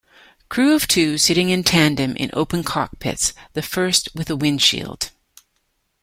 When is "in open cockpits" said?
2.15-3.33